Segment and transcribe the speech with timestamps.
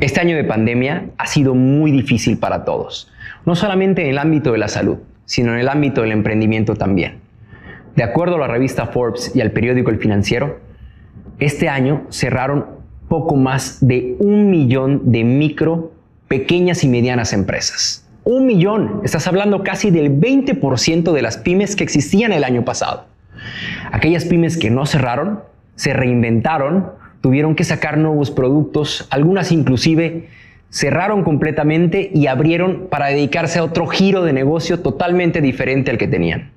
[0.00, 3.12] Este año de pandemia ha sido muy difícil para todos,
[3.44, 7.18] no solamente en el ámbito de la salud, sino en el ámbito del emprendimiento también.
[7.96, 10.58] De acuerdo a la revista Forbes y al periódico El Financiero,
[11.38, 12.64] este año cerraron
[13.08, 15.92] poco más de un millón de micro,
[16.28, 18.08] pequeñas y medianas empresas.
[18.24, 23.04] Un millón, estás hablando casi del 20% de las pymes que existían el año pasado.
[23.92, 25.40] Aquellas pymes que no cerraron,
[25.74, 30.28] se reinventaron, tuvieron que sacar nuevos productos, algunas inclusive
[30.70, 36.08] cerraron completamente y abrieron para dedicarse a otro giro de negocio totalmente diferente al que
[36.08, 36.52] tenían.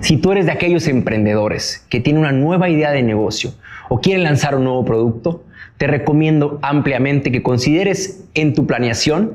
[0.00, 3.52] Si tú eres de aquellos emprendedores que tienen una nueva idea de negocio
[3.88, 5.44] o quieren lanzar un nuevo producto,
[5.76, 9.34] te recomiendo ampliamente que consideres en tu planeación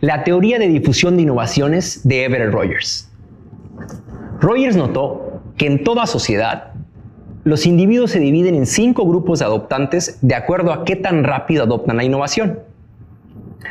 [0.00, 3.10] la teoría de difusión de innovaciones de Everett Rogers.
[4.40, 6.72] Rogers notó que en toda sociedad
[7.44, 11.64] los individuos se dividen en cinco grupos de adoptantes de acuerdo a qué tan rápido
[11.64, 12.60] adoptan la innovación.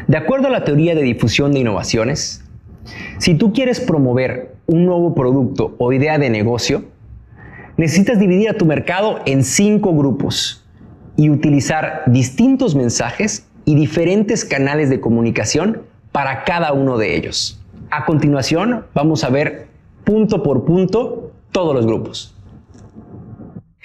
[0.07, 2.43] De acuerdo a la teoría de difusión de innovaciones,
[3.17, 6.85] si tú quieres promover un nuevo producto o idea de negocio,
[7.77, 10.65] necesitas dividir a tu mercado en cinco grupos
[11.15, 17.59] y utilizar distintos mensajes y diferentes canales de comunicación para cada uno de ellos.
[17.89, 19.67] A continuación, vamos a ver
[20.03, 22.36] punto por punto todos los grupos.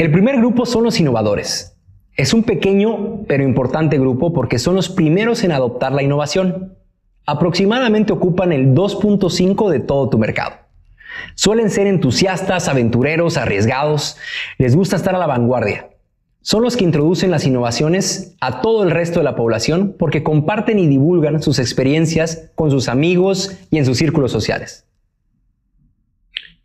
[0.03, 1.78] El primer grupo son los innovadores.
[2.17, 6.77] Es un pequeño pero importante grupo porque son los primeros en adoptar la innovación.
[7.25, 10.56] Aproximadamente ocupan el 2.5 de todo tu mercado.
[11.36, 14.17] Suelen ser entusiastas, aventureros, arriesgados,
[14.59, 15.91] les gusta estar a la vanguardia.
[16.41, 20.81] Son los que introducen las innovaciones a todo el resto de la población porque comparten
[20.81, 24.84] y divulgan sus experiencias con sus amigos y en sus círculos sociales.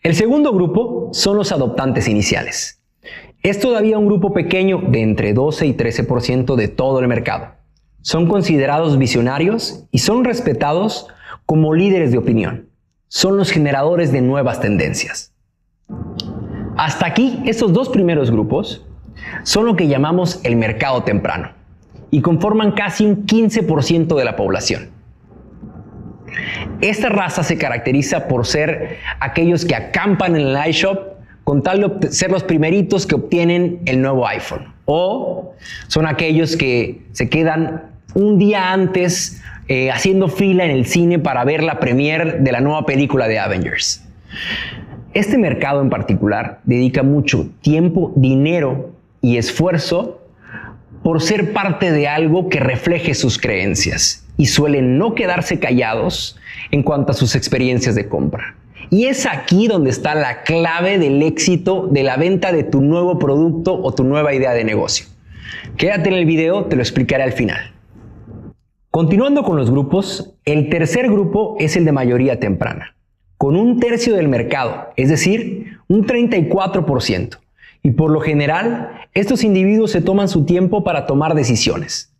[0.01, 2.77] El segundo grupo son los adoptantes iniciales.
[3.43, 7.55] Es todavía un grupo pequeño de entre 12 y 13% de todo el mercado.
[8.02, 11.07] Son considerados visionarios y son respetados
[11.45, 12.67] como líderes de opinión
[13.07, 15.34] son los generadores de nuevas tendencias.
[16.78, 18.85] Hasta aquí, estos dos primeros grupos
[19.44, 21.51] son lo que llamamos el mercado temprano
[22.12, 24.89] y conforman casi un 15% de la población.
[26.81, 31.16] Esta raza se caracteriza por ser aquellos que acampan en el iShop
[31.47, 34.74] con tal de ser los primeritos que obtienen el nuevo iPhone.
[34.84, 35.53] O
[35.88, 37.84] son aquellos que se quedan
[38.16, 42.59] un día antes eh, haciendo fila en el cine para ver la premiere de la
[42.59, 44.03] nueva película de Avengers.
[45.13, 48.91] Este mercado en particular dedica mucho tiempo, dinero
[49.22, 50.19] y esfuerzo
[51.02, 56.38] por ser parte de algo que refleje sus creencias y suelen no quedarse callados
[56.72, 58.57] en cuanto a sus experiencias de compra.
[58.90, 63.20] Y es aquí donde está la clave del éxito de la venta de tu nuevo
[63.20, 65.08] producto o tu nueva idea de negocio.
[65.75, 67.74] Quédate en el video, te lo explicaré al final.
[68.90, 72.96] Continuando con los grupos, el tercer grupo es el de mayoría temprana,
[73.38, 77.38] con un tercio del mercado, es decir, un 34%.
[77.84, 82.14] Y por lo general, estos individuos se toman su tiempo para tomar decisiones.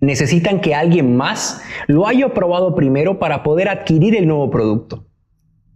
[0.00, 5.04] Necesitan que alguien más lo haya probado primero para poder adquirir el nuevo producto.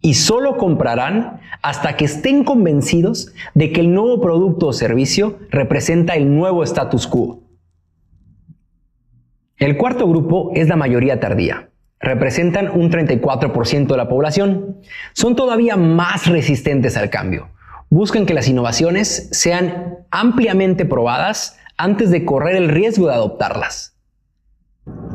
[0.01, 6.15] Y solo comprarán hasta que estén convencidos de que el nuevo producto o servicio representa
[6.15, 7.43] el nuevo status quo.
[9.57, 11.71] El cuarto grupo es la mayoría tardía.
[11.99, 14.77] Representan un 34% de la población.
[15.15, 17.49] Son todavía más resistentes al cambio.
[17.89, 23.97] Buscan que las innovaciones sean ampliamente probadas antes de correr el riesgo de adoptarlas.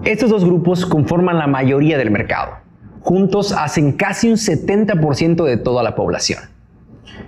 [0.03, 2.60] Estos dos grupos conforman la mayoría del mercado.
[3.01, 6.39] Juntos hacen casi un 70% de toda la población.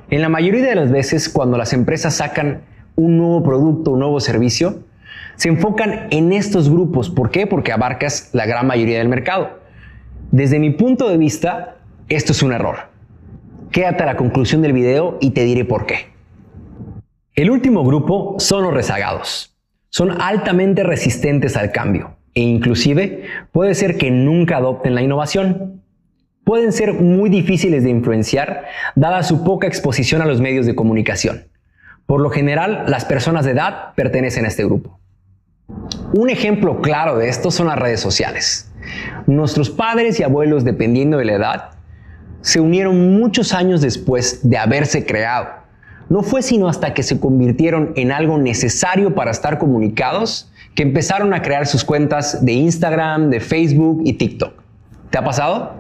[0.10, 2.62] En la mayoría de las veces, cuando las empresas sacan
[2.96, 4.84] un nuevo producto, un nuevo servicio,
[5.36, 7.10] se enfocan en estos grupos.
[7.10, 7.48] ¿Por qué?
[7.48, 9.60] Porque abarcas la gran mayoría del mercado.
[10.32, 12.78] Desde mi punto de vista, esto es un error.
[13.72, 16.14] Quédate a la conclusión del video y te diré por qué.
[17.34, 19.58] El último grupo son los rezagados.
[19.90, 25.82] Son altamente resistentes al cambio e inclusive puede ser que nunca adopten la innovación.
[26.44, 28.66] Pueden ser muy difíciles de influenciar
[28.96, 31.48] dada su poca exposición a los medios de comunicación.
[32.06, 35.00] Por lo general, las personas de edad pertenecen a este grupo.
[36.14, 38.70] Un ejemplo claro de esto son las redes sociales.
[39.26, 41.70] Nuestros padres y abuelos, dependiendo de la edad,
[42.42, 45.48] se unieron muchos años después de haberse creado.
[46.10, 51.34] No fue sino hasta que se convirtieron en algo necesario para estar comunicados que empezaron
[51.34, 54.54] a crear sus cuentas de Instagram, de Facebook y TikTok.
[55.10, 55.74] ¿Te ha pasado?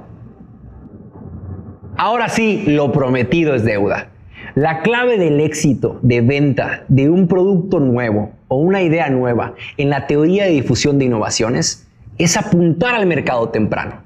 [1.97, 4.09] Ahora sí, lo prometido es deuda.
[4.55, 9.89] La clave del éxito de venta de un producto nuevo o una idea nueva en
[9.89, 11.87] la teoría de difusión de innovaciones
[12.19, 14.03] es apuntar al mercado temprano.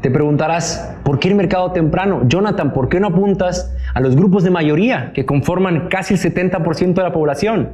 [0.00, 2.22] Te preguntarás, ¿por qué el mercado temprano?
[2.26, 6.94] Jonathan, ¿por qué no apuntas a los grupos de mayoría que conforman casi el 70%
[6.94, 7.70] de la población?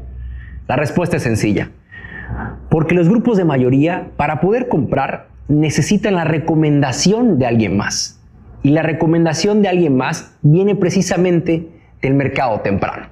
[0.69, 1.71] La respuesta es sencilla.
[2.71, 8.21] Porque los grupos de mayoría, para poder comprar, necesitan la recomendación de alguien más.
[8.63, 11.69] Y la recomendación de alguien más viene precisamente
[12.01, 13.07] del mercado temprano.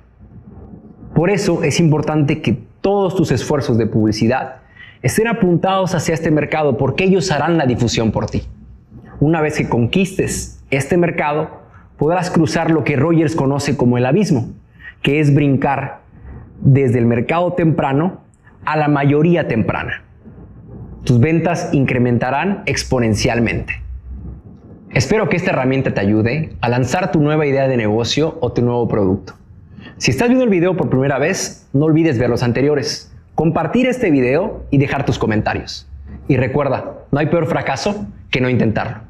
[1.15, 4.57] Por eso es importante que todos tus esfuerzos de publicidad
[5.03, 8.45] estén apuntados hacia este mercado porque ellos harán la difusión por ti.
[9.19, 11.61] Una vez que conquistes este mercado,
[11.99, 14.51] podrás cruzar lo que Rogers conoce como el abismo,
[15.03, 16.01] que es brincar
[16.63, 18.21] desde el mercado temprano
[18.65, 20.05] a la mayoría temprana.
[21.05, 23.83] Tus ventas incrementarán exponencialmente.
[24.91, 28.63] Espero que esta herramienta te ayude a lanzar tu nueva idea de negocio o tu
[28.63, 29.35] nuevo producto.
[29.97, 34.11] Si estás viendo el video por primera vez, no olvides ver los anteriores, compartir este
[34.11, 35.89] video y dejar tus comentarios.
[36.29, 39.10] Y recuerda, no hay peor fracaso que no intentarlo.